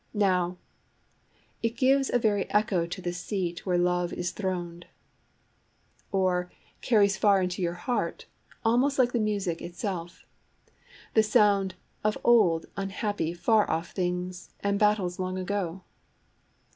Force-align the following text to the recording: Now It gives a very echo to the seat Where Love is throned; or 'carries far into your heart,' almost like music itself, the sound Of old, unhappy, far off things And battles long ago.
Now 0.15 0.57
It 1.61 1.77
gives 1.77 2.09
a 2.11 2.17
very 2.17 2.49
echo 2.49 2.87
to 2.87 3.01
the 3.03 3.13
seat 3.13 3.67
Where 3.67 3.77
Love 3.77 4.11
is 4.11 4.31
throned; 4.31 4.87
or 6.11 6.51
'carries 6.81 7.17
far 7.17 7.39
into 7.39 7.61
your 7.61 7.75
heart,' 7.75 8.25
almost 8.65 8.97
like 8.97 9.13
music 9.13 9.61
itself, 9.61 10.25
the 11.13 11.21
sound 11.21 11.75
Of 12.03 12.17
old, 12.23 12.65
unhappy, 12.75 13.35
far 13.35 13.69
off 13.69 13.91
things 13.91 14.49
And 14.61 14.79
battles 14.79 15.19
long 15.19 15.37
ago. 15.37 15.83